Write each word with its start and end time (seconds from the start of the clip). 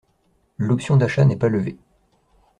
L'option 0.57 0.97
d'achat 0.97 1.25
n'est 1.25 1.35
pas 1.35 1.47
levée. 1.49 1.77